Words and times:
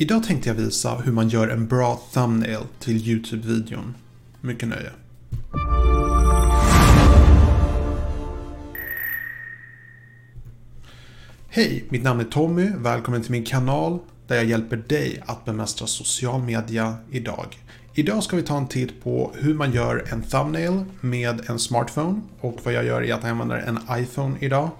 Idag 0.00 0.24
tänkte 0.24 0.48
jag 0.48 0.54
visa 0.54 0.94
hur 0.94 1.12
man 1.12 1.28
gör 1.28 1.48
en 1.48 1.66
bra 1.66 2.00
thumbnail 2.12 2.62
till 2.78 2.96
YouTube-videon. 2.96 3.94
Mycket 4.40 4.68
nöje. 4.68 4.90
Hej, 11.48 11.84
mitt 11.88 12.02
namn 12.02 12.20
är 12.20 12.24
Tommy. 12.24 12.70
Välkommen 12.76 13.22
till 13.22 13.30
min 13.30 13.44
kanal 13.44 13.98
där 14.26 14.36
jag 14.36 14.44
hjälper 14.44 14.76
dig 14.76 15.22
att 15.26 15.44
bemästra 15.44 15.86
social 15.86 16.42
media 16.42 16.94
idag. 17.10 17.58
Idag 17.94 18.22
ska 18.22 18.36
vi 18.36 18.42
ta 18.42 18.56
en 18.56 18.68
titt 18.68 19.02
på 19.02 19.32
hur 19.34 19.54
man 19.54 19.72
gör 19.72 20.04
en 20.12 20.22
thumbnail 20.22 20.84
med 21.00 21.50
en 21.50 21.58
smartphone 21.58 22.20
och 22.40 22.58
vad 22.62 22.74
jag 22.74 22.84
gör 22.84 23.02
är 23.02 23.14
att 23.14 23.22
jag 23.22 23.30
använder 23.30 23.56
en 23.56 23.78
iPhone 24.02 24.36
idag. 24.40 24.70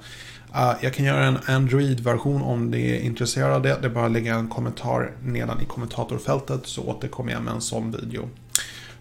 Uh, 0.55 0.73
jag 0.81 0.95
kan 0.95 1.07
göra 1.07 1.25
en 1.25 1.39
Android-version 1.47 2.43
om 2.43 2.71
ni 2.71 2.91
är 2.91 3.01
intresserade 3.01 3.69
det. 3.69 3.79
Det 3.81 3.87
är 3.87 3.91
bara 3.91 4.07
att 4.07 4.13
lägga 4.13 4.35
en 4.35 4.49
kommentar 4.49 5.13
nedan 5.23 5.61
i 5.61 5.65
kommentatorfältet 5.65 6.61
så 6.65 6.83
återkommer 6.83 7.33
jag 7.33 7.43
med 7.43 7.55
en 7.55 7.61
sån 7.61 7.91
video. 7.91 8.29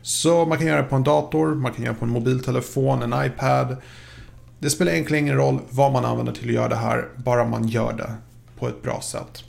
Så 0.01 0.45
man 0.45 0.57
kan 0.57 0.67
göra 0.67 0.81
det 0.81 0.87
på 0.87 0.95
en 0.95 1.03
dator, 1.03 1.55
man 1.55 1.73
kan 1.73 1.83
göra 1.83 1.93
det 1.93 1.99
på 1.99 2.05
en 2.05 2.11
mobiltelefon, 2.11 3.13
en 3.13 3.25
iPad. 3.25 3.77
Det 4.59 4.69
spelar 4.69 4.91
egentligen 4.91 5.23
ingen 5.23 5.37
roll 5.37 5.59
vad 5.69 5.91
man 5.91 6.05
använder 6.05 6.33
till 6.33 6.47
att 6.47 6.55
göra 6.55 6.67
det 6.67 6.75
här, 6.75 7.07
bara 7.15 7.45
man 7.45 7.67
gör 7.67 7.93
det 7.93 8.13
på 8.59 8.67
ett 8.67 8.81
bra 8.81 9.01
sätt. 9.01 9.43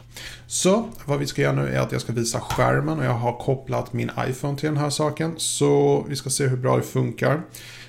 Så 0.47 0.89
vad 1.05 1.19
vi 1.19 1.27
ska 1.27 1.43
göra 1.43 1.53
nu 1.53 1.69
är 1.69 1.81
att 1.81 1.93
jag 1.93 2.01
ska 2.01 2.13
visa 2.13 2.41
skärmen 2.41 2.99
och 2.99 3.05
jag 3.05 3.15
har 3.15 3.33
kopplat 3.33 3.93
min 3.93 4.11
iPhone 4.29 4.59
till 4.59 4.69
den 4.69 4.79
här 4.79 4.91
saken. 4.91 5.35
Så 5.37 6.03
vi 6.09 6.17
ska 6.17 6.31
se 6.31 6.47
hur 6.47 6.57
bra 6.57 6.77
det 6.77 6.83
funkar. 6.83 7.43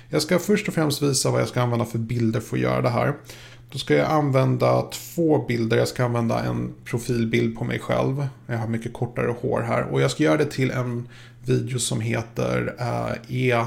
Jag 0.08 0.22
ska 0.22 0.38
först 0.38 0.68
och 0.68 0.74
främst 0.74 1.02
visa 1.02 1.30
vad 1.30 1.40
jag 1.40 1.48
ska 1.48 1.62
använda 1.62 1.84
för 1.84 1.98
bilder 1.98 2.40
för 2.40 2.56
att 2.56 2.62
göra 2.62 2.82
det 2.82 2.90
här. 2.90 3.14
Då 3.72 3.78
ska 3.78 3.94
jag 3.94 4.10
använda 4.10 4.82
två 4.82 5.44
bilder. 5.48 5.76
Jag 5.76 5.88
ska 5.88 6.04
använda 6.04 6.44
en 6.44 6.74
profilbild 6.84 7.58
på 7.58 7.64
mig 7.64 7.78
själv. 7.78 8.26
Jag 8.46 8.58
har 8.58 8.68
mycket 8.68 8.92
kortare 8.92 9.34
hår 9.40 9.60
här. 9.60 9.82
Och 9.82 10.00
jag 10.00 10.10
ska 10.10 10.22
göra 10.22 10.36
det 10.36 10.50
till 10.50 10.70
en 10.70 11.08
video 11.44 11.78
som 11.78 12.00
heter 12.00 12.74
uh, 12.80 13.12
E... 13.28 13.64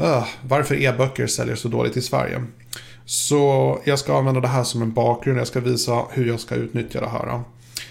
Uh, 0.00 0.26
varför 0.42 0.74
e-böcker 0.74 1.26
säljer 1.26 1.56
så 1.56 1.68
dåligt 1.68 1.96
i 1.96 2.02
Sverige. 2.02 2.44
Så 3.04 3.78
jag 3.84 3.98
ska 3.98 4.18
använda 4.18 4.40
det 4.40 4.48
här 4.48 4.64
som 4.64 4.82
en 4.82 4.92
bakgrund. 4.92 5.38
Jag 5.38 5.46
ska 5.46 5.60
visa 5.60 6.04
hur 6.10 6.26
jag 6.26 6.40
ska 6.40 6.54
utnyttja 6.54 7.00
det 7.00 7.08
här. 7.08 7.40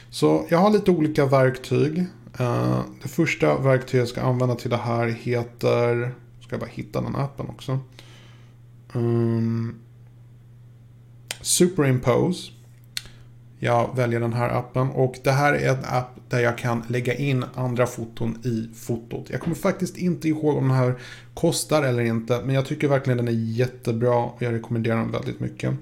Så 0.09 0.45
jag 0.49 0.58
har 0.58 0.69
lite 0.69 0.92
olika 0.92 1.25
verktyg. 1.25 2.05
Uh, 2.39 2.81
det 3.03 3.09
första 3.09 3.58
verktyget 3.58 3.99
jag 3.99 4.08
ska 4.08 4.21
använda 4.21 4.55
till 4.55 4.69
det 4.69 4.77
här 4.77 5.08
heter... 5.08 6.11
Ska 6.42 6.53
jag 6.53 6.59
bara 6.59 6.69
hitta 6.69 7.02
den 7.02 7.16
appen 7.16 7.49
också. 7.49 7.80
Um, 8.94 9.80
Superimpose. 11.41 12.52
Jag 13.59 13.95
väljer 13.95 14.19
den 14.19 14.33
här 14.33 14.49
appen 14.49 14.89
och 14.89 15.16
det 15.23 15.31
här 15.31 15.53
är 15.53 15.69
en 15.69 15.85
app 15.85 16.17
där 16.30 16.39
jag 16.39 16.57
kan 16.57 16.83
lägga 16.88 17.13
in 17.16 17.45
andra 17.55 17.88
foton 17.88 18.38
i 18.43 18.75
fotot. 18.75 19.30
Jag 19.30 19.41
kommer 19.41 19.55
faktiskt 19.55 19.97
inte 19.97 20.27
ihåg 20.27 20.58
om 20.58 20.67
den 20.67 20.77
här 20.77 20.95
kostar 21.33 21.83
eller 21.83 22.03
inte 22.03 22.41
men 22.45 22.55
jag 22.55 22.65
tycker 22.65 22.88
verkligen 22.88 23.17
den 23.17 23.27
är 23.27 23.31
jättebra 23.31 24.15
och 24.15 24.41
jag 24.41 24.53
rekommenderar 24.53 24.97
den 24.97 25.11
väldigt 25.11 25.39
mycket. 25.39 25.73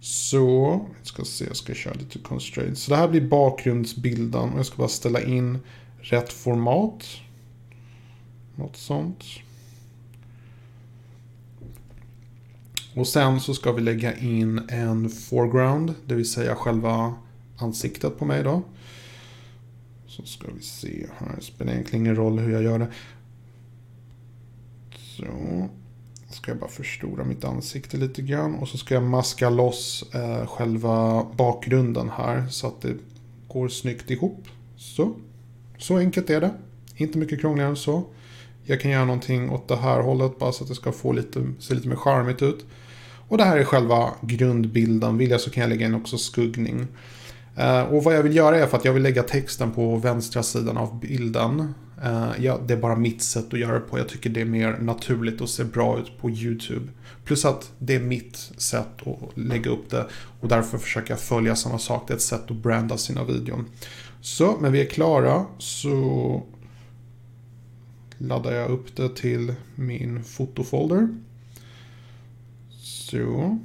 Så, 0.00 0.80
jag 0.98 1.06
ska 1.06 1.24
se, 1.24 1.44
jag 1.44 1.56
ska 1.56 1.74
köra 1.74 1.94
lite 1.94 2.18
constraint. 2.18 2.78
Så 2.78 2.90
det 2.90 2.96
här 2.96 3.08
blir 3.08 3.20
bakgrundsbilden 3.20 4.50
och 4.50 4.58
jag 4.58 4.66
ska 4.66 4.76
bara 4.76 4.88
ställa 4.88 5.20
in 5.20 5.58
rätt 6.00 6.32
format. 6.32 7.04
Något 8.56 8.76
sånt. 8.76 9.24
Och 13.00 13.08
sen 13.08 13.40
så 13.40 13.54
ska 13.54 13.72
vi 13.72 13.82
lägga 13.82 14.16
in 14.16 14.60
en 14.68 15.08
foreground, 15.10 15.94
det 16.06 16.14
vill 16.14 16.30
säga 16.30 16.54
själva 16.54 17.14
ansiktet 17.56 18.18
på 18.18 18.24
mig 18.24 18.42
då. 18.42 18.62
Så 20.06 20.22
ska 20.22 20.46
vi 20.56 20.62
se 20.62 21.06
här, 21.18 21.36
det 21.36 21.42
spelar 21.42 21.72
egentligen 21.72 22.04
ingen 22.04 22.16
roll 22.16 22.38
hur 22.38 22.52
jag 22.52 22.62
gör 22.62 22.78
det. 22.78 22.88
Så 24.98 25.24
ska 26.30 26.50
jag 26.50 26.58
bara 26.58 26.70
förstora 26.70 27.24
mitt 27.24 27.44
ansikte 27.44 27.96
lite 27.96 28.22
grann 28.22 28.54
och 28.54 28.68
så 28.68 28.78
ska 28.78 28.94
jag 28.94 29.02
maska 29.02 29.50
loss 29.50 30.14
eh, 30.14 30.46
själva 30.46 31.26
bakgrunden 31.36 32.10
här 32.10 32.48
så 32.48 32.66
att 32.66 32.80
det 32.80 32.96
går 33.48 33.68
snyggt 33.68 34.10
ihop. 34.10 34.48
Så, 34.76 35.14
så 35.78 35.98
enkelt 35.98 36.30
är 36.30 36.40
det. 36.40 36.54
Inte 36.96 37.18
mycket 37.18 37.40
krångligare 37.40 37.70
än 37.70 37.76
så. 37.76 38.04
Jag 38.70 38.80
kan 38.80 38.90
göra 38.90 39.04
någonting 39.04 39.50
åt 39.50 39.68
det 39.68 39.76
här 39.76 40.00
hållet 40.00 40.38
bara 40.38 40.52
så 40.52 40.64
att 40.64 40.68
det 40.68 40.74
ska 40.74 40.92
få 40.92 41.12
lite, 41.12 41.52
se 41.58 41.74
lite 41.74 41.88
mer 41.88 41.96
charmigt 41.96 42.42
ut. 42.42 42.66
Och 43.28 43.38
det 43.38 43.44
här 43.44 43.56
är 43.56 43.64
själva 43.64 44.10
grundbilden. 44.20 45.18
Vill 45.18 45.30
jag 45.30 45.40
så 45.40 45.50
kan 45.50 45.60
jag 45.60 45.70
lägga 45.70 45.86
in 45.86 45.94
också 45.94 46.18
skuggning. 46.18 46.86
Uh, 47.58 47.80
och 47.80 48.04
vad 48.04 48.14
jag 48.14 48.22
vill 48.22 48.36
göra 48.36 48.58
är 48.58 48.66
för 48.66 48.76
att 48.76 48.84
jag 48.84 48.92
vill 48.92 49.02
lägga 49.02 49.22
texten 49.22 49.70
på 49.70 49.96
vänstra 49.96 50.42
sidan 50.42 50.76
av 50.76 51.00
bilden. 51.00 51.74
Uh, 52.04 52.30
ja, 52.38 52.58
det 52.66 52.74
är 52.74 52.78
bara 52.78 52.96
mitt 52.96 53.22
sätt 53.22 53.54
att 53.54 53.60
göra 53.60 53.74
det 53.74 53.80
på. 53.80 53.98
Jag 53.98 54.08
tycker 54.08 54.30
det 54.30 54.40
är 54.40 54.44
mer 54.44 54.78
naturligt 54.80 55.40
och 55.40 55.48
ser 55.48 55.64
bra 55.64 55.98
ut 55.98 56.18
på 56.20 56.30
YouTube. 56.30 56.88
Plus 57.24 57.44
att 57.44 57.72
det 57.78 57.94
är 57.94 58.00
mitt 58.00 58.36
sätt 58.56 59.06
att 59.06 59.38
lägga 59.38 59.70
upp 59.70 59.90
det. 59.90 60.06
Och 60.40 60.48
därför 60.48 60.78
försöker 60.78 61.10
jag 61.10 61.20
följa 61.20 61.56
samma 61.56 61.78
sak. 61.78 62.04
Det 62.06 62.12
är 62.12 62.16
ett 62.16 62.22
sätt 62.22 62.50
att 62.50 62.56
branda 62.56 62.96
sina 62.96 63.24
videon. 63.24 63.66
Så, 64.20 64.56
men 64.60 64.72
vi 64.72 64.80
är 64.80 64.86
klara. 64.86 65.44
Så 65.58 66.42
laddar 68.20 68.52
jag 68.52 68.70
upp 68.70 68.96
det 68.96 69.16
till 69.16 69.54
min 69.74 70.24
fotofolder. 70.24 71.08
Så. 72.82 73.58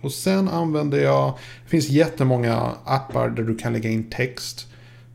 Och 0.00 0.12
sen 0.12 0.48
använder 0.48 0.98
jag, 0.98 1.38
det 1.64 1.70
finns 1.70 1.88
jättemånga 1.88 2.56
appar 2.84 3.28
där 3.28 3.42
du 3.42 3.56
kan 3.56 3.72
lägga 3.72 3.90
in 3.90 4.10
text. 4.10 4.66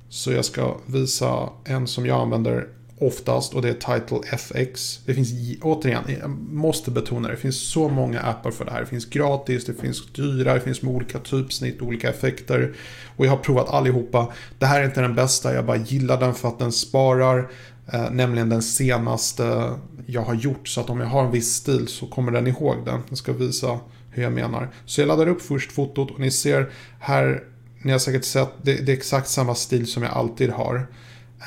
Så 0.10 0.32
jag 0.32 0.46
ska 0.46 0.78
visa 0.86 1.50
en 1.64 1.88
som 1.88 2.06
jag 2.06 2.22
använder 2.22 2.68
oftast 2.98 3.54
och 3.54 3.62
det 3.62 3.70
är 3.70 4.00
Title 4.00 4.20
FX. 4.38 5.00
Det 5.06 5.14
finns, 5.14 5.32
återigen, 5.62 6.04
jag 6.20 6.30
måste 6.30 6.92
betona 6.92 7.28
det, 7.28 7.34
det 7.34 7.40
finns 7.40 7.70
så 7.72 7.90
många 7.90 8.20
appar 8.20 8.52
för 8.52 8.66
det 8.66 8.72
här. 8.72 8.80
Det 8.80 8.86
finns 8.86 9.06
gratis, 9.06 9.66
det 9.66 9.74
finns 9.74 10.14
dyra, 10.14 10.54
det 10.54 10.60
finns 10.60 10.82
med 10.82 10.96
olika 10.96 11.20
typsnitt, 11.20 11.82
olika 11.82 12.10
effekter. 12.10 12.74
Och 13.18 13.26
jag 13.26 13.32
har 13.32 13.38
provat 13.38 13.70
allihopa. 13.70 14.32
Det 14.60 14.66
här 14.66 14.82
är 14.82 14.86
inte 14.86 15.02
den 15.02 15.16
bästa, 15.16 15.54
jag 15.54 15.66
bara 15.66 15.78
gillar 15.78 16.20
den 16.20 16.34
för 16.34 16.48
att 16.48 16.60
den 16.60 16.72
sparar 16.72 17.50
Eh, 17.88 18.12
nämligen 18.12 18.50
den 18.50 18.62
senaste 18.62 19.74
jag 20.06 20.22
har 20.22 20.34
gjort. 20.34 20.68
Så 20.68 20.82
att 20.82 20.90
om 20.90 21.00
jag 21.00 21.08
har 21.08 21.26
en 21.26 21.32
viss 21.32 21.54
stil 21.56 21.88
så 21.88 22.08
kommer 22.08 22.32
den 22.32 22.48
ihåg 22.48 22.86
den. 22.86 23.02
Jag 23.10 23.18
ska 23.18 23.34
visa 23.34 23.80
hur 24.10 24.24
jag 24.24 24.34
menar. 24.34 24.70
Så 24.86 25.02
jag 25.02 25.08
laddar 25.08 25.28
upp 25.28 25.42
först 25.42 25.72
fotot 25.72 26.12
och 26.12 26.20
ni 26.20 26.32
ser 26.32 26.70
här, 27.00 27.44
ni 27.82 27.92
har 27.92 28.00
säkert 28.00 28.26
sett, 28.26 28.50
det, 28.62 28.74
det 28.86 28.92
är 28.92 28.98
exakt 28.98 29.28
samma 29.28 29.56
stil 29.56 29.88
som 29.88 30.04
jag 30.04 30.12
alltid 30.12 30.50
har. 30.50 30.88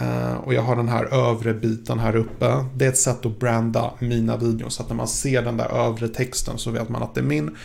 Eh, 0.00 0.34
och 0.34 0.54
jag 0.54 0.62
har 0.62 0.76
den 0.76 0.88
här 0.88 1.04
övre 1.04 1.54
biten 1.54 1.98
här 1.98 2.16
uppe. 2.16 2.64
Det 2.74 2.84
är 2.84 2.88
ett 2.88 2.98
sätt 2.98 3.26
att 3.26 3.38
branda 3.38 3.90
mina 3.98 4.36
videos. 4.36 4.74
Så 4.74 4.82
att 4.82 4.88
när 4.88 4.96
man 4.96 5.08
ser 5.08 5.42
den 5.42 5.56
där 5.56 5.68
övre 5.88 6.08
texten 6.08 6.58
så 6.58 6.70
vet 6.70 6.88
man 6.88 7.02
att 7.02 7.14
det 7.14 7.20
är 7.20 7.24
min. 7.24 7.56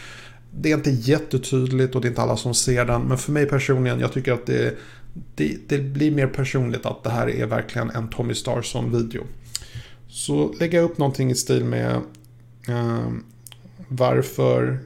Det 0.53 0.71
är 0.71 0.77
inte 0.77 0.91
jättetydligt 0.91 1.95
och 1.95 2.01
det 2.01 2.07
är 2.07 2.09
inte 2.09 2.21
alla 2.21 2.37
som 2.37 2.53
ser 2.53 2.85
den. 2.85 3.01
Men 3.01 3.17
för 3.17 3.31
mig 3.31 3.45
personligen, 3.45 3.99
jag 3.99 4.13
tycker 4.13 4.33
att 4.33 4.45
det, 4.45 4.67
är 4.67 4.73
det, 5.35 5.69
det 5.69 5.79
blir 5.79 6.11
mer 6.11 6.27
personligt 6.27 6.85
att 6.85 7.03
det 7.03 7.09
här 7.09 7.29
är 7.29 7.45
verkligen 7.45 7.89
en 7.89 8.09
Tommy 8.09 8.33
Starson-video. 8.33 9.23
Så 10.07 10.53
lägger 10.59 10.77
jag 10.77 10.91
upp 10.91 10.97
någonting 10.97 11.31
i 11.31 11.35
stil 11.35 11.65
med 11.65 11.95
eh, 12.67 13.09
varför... 13.87 14.79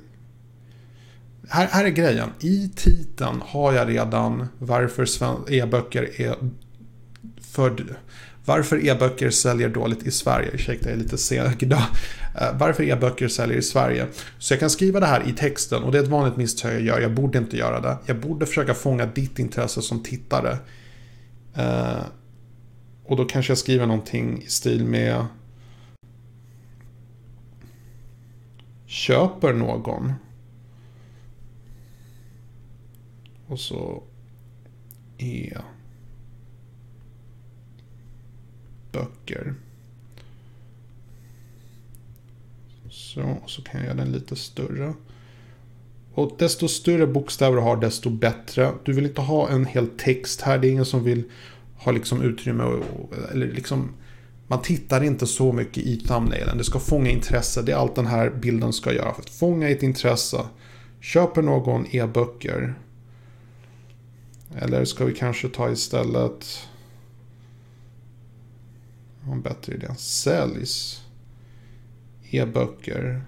Här, 1.50 1.68
här 1.68 1.86
är 1.86 1.90
grejen. 1.90 2.30
I 2.40 2.72
titeln 2.76 3.42
har 3.46 3.74
jag 3.74 3.90
redan 3.90 4.48
varför 4.60 5.06
e-böcker 5.54 6.22
är 6.22 6.36
för 7.42 7.70
varför 8.46 8.86
e-böcker 8.88 9.30
säljer 9.30 9.70
dåligt 9.70 10.08
i 10.08 10.12
Sverige. 10.12 10.50
Ursäkta, 10.54 10.90
jag 10.90 10.98
är 10.98 11.04
lite 11.04 11.18
seg 11.18 11.64
idag. 11.64 11.84
Eh, 12.42 12.58
varför 12.58 12.84
e-böcker 12.84 13.28
säljer 13.28 13.58
i 13.58 13.62
Sverige. 13.62 14.08
Så 14.40 14.54
jag 14.54 14.60
kan 14.60 14.70
skriva 14.70 15.00
det 15.00 15.06
här 15.06 15.30
i 15.30 15.34
texten 15.34 15.84
och 15.84 15.92
det 15.92 15.98
är 15.98 16.04
ett 16.04 16.10
vanligt 16.10 16.38
misstag 16.38 16.74
jag 16.74 16.82
gör. 16.82 17.00
Jag 17.00 17.14
borde 17.14 17.38
inte 17.38 17.58
göra 17.58 17.80
det. 17.80 17.98
Jag 18.06 18.20
borde 18.20 18.46
försöka 18.46 18.74
fånga 18.74 19.06
ditt 19.06 19.40
intresse 19.40 19.82
som 19.82 20.04
tittare. 20.04 20.58
Eh, 21.56 22.04
och 23.06 23.18
då 23.18 23.26
kanske 23.26 23.52
jag 23.52 23.58
skriver 23.58 23.86
någonting 23.86 24.44
i 24.44 24.50
stil 24.50 24.86
med 24.86 25.26
Köper 28.86 29.54
någon. 29.54 30.14
Och 33.48 33.60
så 33.60 34.04
E 35.18 35.58
böcker. 38.96 39.54
Så, 42.90 43.38
så 43.46 43.62
kan 43.62 43.80
jag 43.80 43.86
göra 43.86 43.98
den 43.98 44.12
lite 44.12 44.36
större. 44.36 44.94
Och 46.14 46.36
desto 46.40 46.68
större 46.68 47.08
bokstäver 47.08 47.56
du 47.56 47.62
har 47.62 47.78
desto 47.78 48.10
bättre. 48.10 48.72
Du 48.84 48.94
vill 48.94 49.06
inte 49.06 49.22
ha 49.22 49.50
en 49.50 49.66
hel 49.66 49.88
text 49.88 50.42
här. 50.42 50.58
Det 50.58 50.68
är 50.68 50.72
ingen 50.72 50.86
som 50.86 51.04
vill 51.04 51.24
ha 51.78 51.92
liksom 51.92 52.22
utrymme 52.22 52.64
och, 52.64 53.14
eller 53.32 53.48
liksom 53.48 53.92
man 54.48 54.62
tittar 54.62 55.04
inte 55.04 55.28
så 55.28 55.52
mycket 55.52 55.84
i 55.84 56.00
thumbnailen. 56.00 56.58
Det 56.58 56.64
ska 56.64 56.80
fånga 56.80 57.10
intresse. 57.10 57.62
Det 57.62 57.72
är 57.72 57.76
allt 57.76 57.96
den 57.96 58.06
här 58.06 58.30
bilden 58.30 58.74
ska 58.74 58.94
göra. 58.94 59.14
För 59.14 59.22
att 59.22 59.30
fånga 59.30 59.70
ett 59.70 59.84
intresse. 59.84 60.42
Köper 61.02 61.42
någon 61.42 61.96
e-böcker. 61.96 62.76
Eller 64.58 64.86
ska 64.86 65.06
vi 65.06 65.14
kanske 65.14 65.50
ta 65.50 65.72
istället... 65.72 66.68
Har 69.26 69.34
en 69.34 69.42
bättre 69.42 69.74
idé. 69.74 69.96
Säljs 69.98 71.06
e-böcker. 72.30 73.22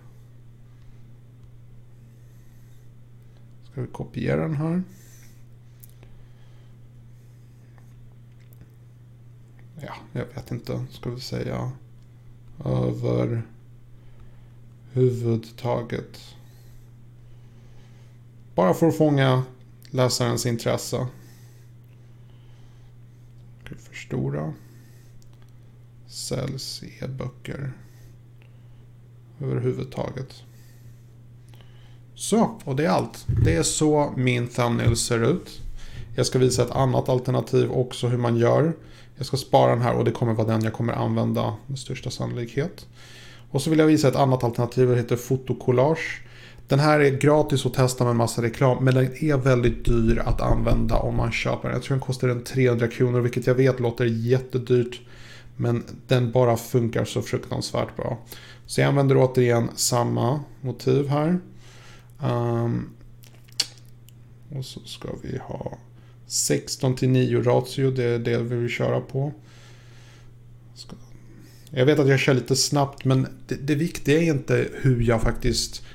Ska 3.72 3.82
vi 3.82 3.88
kopiera 3.88 4.42
den 4.42 4.56
här? 4.56 4.84
Ja, 9.82 9.94
jag 10.14 10.26
vet 10.26 10.52
inte. 10.52 10.86
Ska 10.92 11.10
vi 11.10 11.22
säga 11.22 11.72
över 12.66 13.44
huvudtaget. 14.92 16.36
Bara 18.56 18.74
för 18.74 18.88
att 18.88 18.98
fånga 18.98 19.44
läsarens 19.90 20.46
intresse. 20.46 21.08
Ska 23.64 23.76
vi 23.76 23.82
förstora. 23.82 24.54
Säljs 26.18 26.84
e-böcker. 26.84 27.72
Överhuvudtaget. 29.42 30.44
Så, 32.16 32.60
och 32.64 32.76
det 32.76 32.86
är 32.86 32.90
allt. 32.90 33.26
Det 33.46 33.56
är 33.56 33.64
så 33.64 34.14
min 34.18 34.48
thumbnail 34.48 34.96
ser 34.96 35.32
ut. 35.32 35.62
Jag 36.16 36.26
ska 36.26 36.40
visa 36.40 36.64
ett 36.64 36.72
annat 36.72 37.10
alternativ 37.10 37.72
också 37.72 38.08
hur 38.08 38.18
man 38.18 38.38
gör. 38.38 38.74
Jag 39.16 39.26
ska 39.26 39.38
spara 39.38 39.72
den 39.72 39.82
här 39.82 39.94
och 39.94 40.06
det 40.06 40.12
kommer 40.12 40.34
vara 40.34 40.48
den 40.48 40.64
jag 40.64 40.74
kommer 40.74 40.94
använda 40.94 41.54
med 41.68 41.80
största 41.80 42.10
sannolikhet. 42.10 42.88
Och 43.52 43.62
så 43.62 43.70
vill 43.70 43.80
jag 43.80 43.88
visa 43.88 44.08
ett 44.08 44.16
annat 44.16 44.44
alternativ, 44.44 44.90
det 44.90 44.96
heter 44.96 45.16
fotokollage. 45.16 46.22
Den 46.68 46.80
här 46.80 47.00
är 47.00 47.18
gratis 47.18 47.66
att 47.66 47.74
testa 47.74 48.06
med 48.06 48.16
massa 48.16 48.42
reklam, 48.42 48.84
men 48.84 48.96
den 48.96 49.24
är 49.24 49.38
väldigt 49.38 49.86
dyr 49.86 50.18
att 50.26 50.42
använda 50.42 50.96
om 50.96 51.16
man 51.16 51.32
köper 51.32 51.68
den. 51.68 51.72
Jag 51.72 51.84
tror 51.84 51.96
den 51.96 52.06
kostar 52.06 52.30
en 52.30 52.44
300 52.44 52.88
kronor, 52.88 53.20
vilket 53.20 53.48
jag 53.48 53.56
vet 53.56 53.80
låter 53.80 54.06
jättedyrt. 54.06 55.02
Men 55.58 55.84
den 56.08 56.32
bara 56.32 56.58
funkar 56.58 57.06
så 57.06 57.22
fruktansvärt 57.22 57.96
bra. 57.96 58.18
Så 58.66 58.82
jag 58.82 58.88
använder 58.88 59.18
återigen 59.18 59.70
samma 59.76 60.44
motiv 60.62 61.08
här. 61.08 61.40
Um, 62.24 62.90
och 64.56 64.66
så 64.66 64.80
ska 64.80 65.10
vi 65.24 65.38
ha 65.38 65.78
16 66.28 66.96
till 66.96 67.10
9 67.10 67.42
ratio, 67.42 67.92
det 67.92 68.04
är 68.04 68.20
det 68.20 68.38
vi 68.38 68.56
vill 68.56 68.70
köra 68.70 69.02
på. 69.02 69.34
Jag 71.70 71.86
vet 71.86 72.00
att 72.00 72.08
jag 72.08 72.20
kör 72.20 72.34
lite 72.34 72.56
snabbt 72.56 73.06
men 73.06 73.28
det, 73.48 73.56
det 73.56 73.76
viktiga 73.76 74.18
är 74.18 74.24
inte 74.24 74.70
hur 74.74 75.02
jag 75.02 75.22
faktiskt 75.22 75.86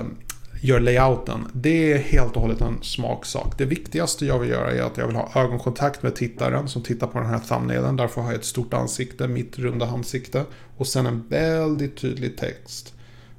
um, 0.00 0.16
gör 0.60 0.80
layouten. 0.80 1.46
Det 1.52 1.92
är 1.92 1.98
helt 1.98 2.36
och 2.36 2.42
hållet 2.42 2.60
en 2.60 2.82
smaksak. 2.82 3.58
Det 3.58 3.64
viktigaste 3.64 4.26
jag 4.26 4.38
vill 4.38 4.50
göra 4.50 4.70
är 4.70 4.82
att 4.82 4.96
jag 4.96 5.06
vill 5.06 5.16
ha 5.16 5.42
ögonkontakt 5.42 6.02
med 6.02 6.16
tittaren 6.16 6.68
som 6.68 6.82
tittar 6.82 7.06
på 7.06 7.18
den 7.18 7.28
här 7.28 7.38
thumbnailen. 7.38 7.96
Därför 7.96 8.20
har 8.20 8.28
jag 8.28 8.38
ett 8.38 8.44
stort 8.44 8.74
ansikte, 8.74 9.28
mitt 9.28 9.58
runda 9.58 9.86
ansikte. 9.86 10.44
Och 10.76 10.86
sen 10.86 11.06
en 11.06 11.28
väldigt 11.28 11.96
tydlig 11.96 12.36
text. 12.36 12.94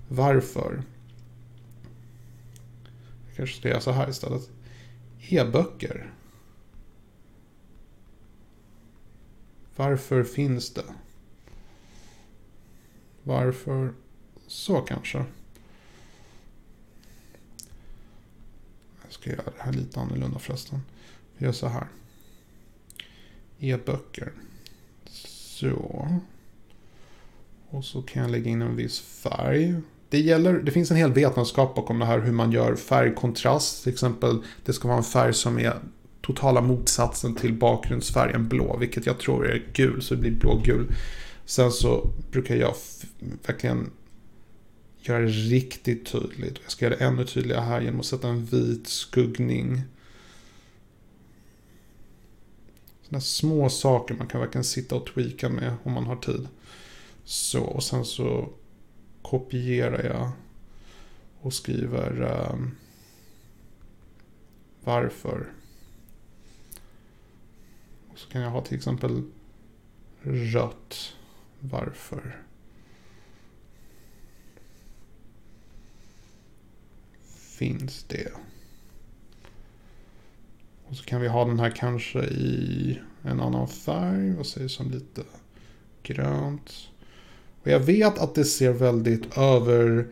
Varför? 0.08 0.84
Jag 3.28 3.36
kanske 3.36 3.58
ska 3.58 3.70
göra 3.70 3.82
så 3.82 3.92
här 3.92 4.10
istället. 4.10 4.50
E-böcker. 5.30 6.14
Varför 9.76 10.24
finns 10.24 10.74
det? 10.74 10.84
Varför 13.24 13.94
så 14.48 14.82
kanske? 14.82 15.26
Jag 19.18 19.22
ska 19.22 19.30
göra 19.30 19.54
det 19.58 19.64
här 19.64 19.74
lite 19.74 20.00
annorlunda 20.00 20.40
förresten. 20.40 20.82
Vi 21.38 21.46
gör 21.46 21.52
så 21.52 21.68
här. 21.68 21.88
E-böcker. 23.60 24.32
Så. 25.60 26.08
Och 27.70 27.86
så 27.86 28.02
kan 28.02 28.22
jag 28.22 28.32
lägga 28.32 28.50
in 28.50 28.62
en 28.62 28.76
viss 28.76 29.00
färg. 29.00 29.76
Det, 30.10 30.20
gäller, 30.20 30.54
det 30.54 30.72
finns 30.72 30.92
en 30.92 30.98
hel 30.98 31.14
vetenskap 31.14 31.76
bakom 31.76 32.00
det 32.00 32.06
här 32.06 32.20
hur 32.20 32.32
man 32.32 32.52
gör 32.52 32.76
färgkontrast. 32.76 33.84
Till 33.84 33.94
exempel 33.94 34.44
det 34.66 34.74
ska 34.74 34.88
vara 34.88 34.98
en 34.98 35.04
färg 35.04 35.34
som 35.34 35.60
är 35.60 35.80
totala 36.22 36.62
motsatsen 36.62 37.36
till 37.36 37.54
bakgrundsfärgen 37.54 38.48
blå. 38.48 38.78
Vilket 38.78 39.06
jag 39.06 39.20
tror 39.20 39.48
är 39.48 39.66
gul 39.74 40.02
så 40.02 40.16
det 40.16 40.22
blir 40.22 40.32
blågul. 40.32 40.88
Sen 41.46 41.72
så 41.72 42.10
brukar 42.32 42.56
jag 42.56 42.76
verkligen 43.48 43.90
göra 45.14 45.22
det 45.22 45.32
riktigt 45.32 46.06
tydligt. 46.06 46.60
Jag 46.64 46.72
ska 46.72 46.86
göra 46.86 46.96
det 46.96 47.06
ännu 47.06 47.26
tydligare 47.26 47.62
här 47.62 47.82
genom 47.82 48.00
att 48.00 48.06
sätta 48.06 48.28
en 48.28 48.46
vit 48.46 48.88
skuggning. 48.88 49.82
Sådana 53.02 53.22
små 53.22 53.70
saker 53.70 54.16
man 54.16 54.28
kan 54.28 54.42
verkligen 54.42 54.64
sitta 54.64 54.96
och 54.96 55.06
tweaka 55.06 55.50
med 55.50 55.74
om 55.84 55.92
man 55.92 56.06
har 56.06 56.16
tid. 56.16 56.48
Så, 57.24 57.64
och 57.64 57.84
sen 57.84 58.06
så 58.06 58.50
kopierar 59.22 60.04
jag 60.04 60.32
och 61.42 61.54
skriver 61.54 62.22
um, 62.52 62.76
varför. 64.84 65.48
Och 68.12 68.20
så 68.20 68.30
kan 68.30 68.42
jag 68.42 68.50
ha 68.50 68.62
till 68.62 68.78
exempel 68.78 69.24
rött. 70.22 71.14
Varför? 71.60 72.42
Finns 77.58 78.06
det? 78.08 78.32
Och 80.88 80.96
så 80.96 81.04
kan 81.04 81.22
vi 81.22 81.28
ha 81.28 81.46
den 81.46 81.60
här 81.60 81.70
kanske 81.70 82.20
i 82.20 83.00
en 83.24 83.40
annan 83.40 83.68
färg. 83.68 84.34
Vad 84.36 84.46
sägs 84.46 84.74
som 84.74 84.92
lite 84.92 85.22
grönt. 86.04 86.74
Och 87.62 87.68
jag 87.68 87.80
vet 87.80 88.20
att 88.20 88.36
det 88.36 88.46
ser 88.46 88.72
väldigt 88.72 89.38
över... 89.38 90.08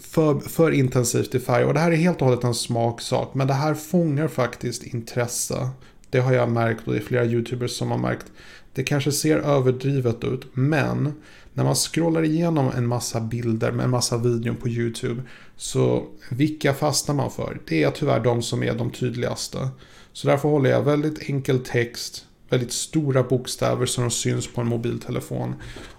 För, 0.00 0.40
för 0.40 0.70
intensivt 0.70 1.34
i 1.34 1.40
färg. 1.40 1.64
Och 1.64 1.74
det 1.74 1.80
här 1.80 1.92
är 1.92 1.96
helt 1.96 2.22
och 2.22 2.28
hållet 2.28 2.44
en 2.44 2.54
smaksak. 2.54 3.34
Men 3.34 3.46
det 3.46 3.54
här 3.54 3.74
fångar 3.74 4.28
faktiskt 4.28 4.82
intresse. 4.82 5.68
Det 6.10 6.20
har 6.20 6.32
jag 6.32 6.50
märkt 6.50 6.86
och 6.86 6.92
det 6.92 6.98
är 6.98 7.02
flera 7.02 7.24
YouTubers 7.24 7.70
som 7.70 7.90
har 7.90 7.98
märkt. 7.98 8.26
Det 8.72 8.82
kanske 8.82 9.12
ser 9.12 9.38
överdrivet 9.38 10.24
ut, 10.24 10.46
men 10.52 11.12
när 11.52 11.64
man 11.64 11.74
scrollar 11.74 12.22
igenom 12.22 12.70
en 12.76 12.86
massa 12.86 13.20
bilder 13.20 13.72
med 13.72 13.84
en 13.84 13.90
massa 13.90 14.18
videor 14.18 14.54
på 14.54 14.68
YouTube 14.68 15.22
så 15.56 16.06
vilka 16.30 16.74
fastnar 16.74 17.14
man 17.14 17.30
för? 17.30 17.60
Det 17.68 17.82
är 17.82 17.90
tyvärr 17.90 18.20
de 18.20 18.42
som 18.42 18.62
är 18.62 18.74
de 18.74 18.90
tydligaste. 18.90 19.68
Så 20.12 20.28
därför 20.28 20.48
håller 20.48 20.70
jag 20.70 20.82
väldigt 20.82 21.30
enkel 21.30 21.58
text, 21.58 22.24
väldigt 22.48 22.72
stora 22.72 23.22
bokstäver 23.22 23.86
som 23.86 24.04
de 24.04 24.10
syns 24.10 24.46
på 24.46 24.60
en 24.60 24.66
mobiltelefon. 24.66 25.54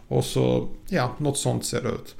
Och 0.08 0.26
så, 0.26 0.68
ja, 0.90 1.16
något 1.18 1.38
sånt 1.38 1.66
ser 1.66 1.82
det 1.82 1.90
ut. 1.90 2.16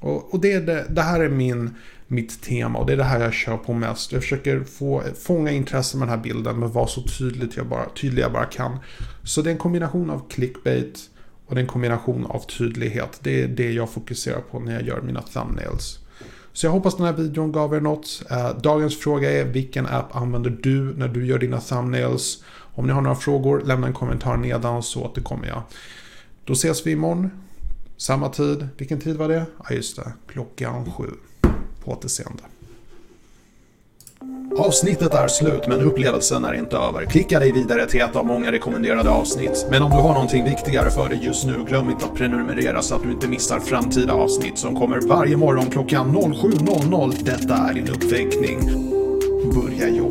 Och, 0.00 0.34
och 0.34 0.40
det, 0.40 0.58
det, 0.58 0.86
det 0.90 1.02
här 1.02 1.20
är 1.20 1.28
min 1.28 1.74
mitt 2.08 2.42
tema 2.42 2.78
och 2.78 2.86
det 2.86 2.92
är 2.92 2.96
det 2.96 3.04
här 3.04 3.20
jag 3.20 3.32
kör 3.32 3.56
på 3.56 3.72
mest. 3.72 4.12
Jag 4.12 4.22
försöker 4.22 4.64
få, 4.64 5.02
fånga 5.22 5.50
intresse 5.50 5.96
med 5.96 6.08
den 6.08 6.16
här 6.16 6.22
bilden 6.22 6.58
men 6.58 6.72
vara 6.72 6.86
så 6.86 7.02
tydligt 7.02 7.56
jag 7.56 7.66
bara, 7.66 7.88
tydlig 7.88 8.22
jag 8.22 8.32
bara 8.32 8.44
kan. 8.44 8.78
Så 9.24 9.42
det 9.42 9.50
är 9.50 9.52
en 9.52 9.58
kombination 9.58 10.10
av 10.10 10.28
clickbait 10.28 11.00
och 11.46 11.54
det 11.54 11.60
är 11.60 11.62
en 11.62 11.68
kombination 11.68 12.26
av 12.26 12.40
tydlighet. 12.40 13.20
Det 13.22 13.42
är 13.42 13.48
det 13.48 13.72
jag 13.72 13.90
fokuserar 13.90 14.40
på 14.40 14.60
när 14.60 14.72
jag 14.72 14.82
gör 14.82 15.00
mina 15.00 15.22
thumbnails. 15.22 15.98
Så 16.52 16.66
jag 16.66 16.70
hoppas 16.70 16.96
den 16.96 17.06
här 17.06 17.12
videon 17.12 17.52
gav 17.52 17.74
er 17.74 17.80
något. 17.80 18.22
Eh, 18.30 18.56
dagens 18.62 18.98
fråga 18.98 19.30
är 19.30 19.44
vilken 19.44 19.86
app 19.86 20.16
använder 20.16 20.58
du 20.62 20.94
när 20.96 21.08
du 21.08 21.26
gör 21.26 21.38
dina 21.38 21.60
thumbnails? 21.60 22.44
Om 22.74 22.86
ni 22.86 22.92
har 22.92 23.00
några 23.00 23.16
frågor 23.16 23.60
lämna 23.60 23.86
en 23.86 23.92
kommentar 23.92 24.36
nedan 24.36 24.82
så 24.82 25.02
återkommer 25.02 25.48
jag. 25.48 25.62
Då 26.44 26.52
ses 26.52 26.86
vi 26.86 26.90
imorgon. 26.90 27.30
Samma 27.98 28.28
tid. 28.28 28.68
Vilken 28.76 29.00
tid 29.00 29.16
var 29.16 29.28
det? 29.28 29.46
Ja 29.58 29.74
just 29.74 29.96
det. 29.96 30.12
Klockan 30.26 30.92
sju. 30.92 31.10
På 31.84 31.92
återseende. 31.92 32.42
Avsnittet 34.58 35.14
är 35.14 35.28
slut 35.28 35.66
men 35.68 35.80
upplevelsen 35.80 36.44
är 36.44 36.52
inte 36.52 36.76
över. 36.76 37.04
Klicka 37.04 37.38
dig 37.38 37.52
vidare 37.52 37.86
till 37.86 38.00
ett 38.00 38.16
av 38.16 38.26
många 38.26 38.52
rekommenderade 38.52 39.10
avsnitt. 39.10 39.66
Men 39.70 39.82
om 39.82 39.90
du 39.90 39.96
har 39.96 40.14
någonting 40.14 40.44
viktigare 40.44 40.90
för 40.90 41.08
dig 41.08 41.20
just 41.22 41.46
nu, 41.46 41.64
glöm 41.68 41.90
inte 41.90 42.04
att 42.04 42.14
prenumerera 42.14 42.82
så 42.82 42.94
att 42.94 43.02
du 43.02 43.10
inte 43.10 43.28
missar 43.28 43.60
framtida 43.60 44.12
avsnitt 44.12 44.58
som 44.58 44.76
kommer 44.76 45.00
varje 45.00 45.36
morgon 45.36 45.70
klockan 45.70 46.16
07.00. 46.16 47.24
Detta 47.24 47.54
är 47.54 47.74
din 47.74 47.88
uppväckning. 47.88 48.58
Börja 49.54 49.88
jobba. 49.88 50.07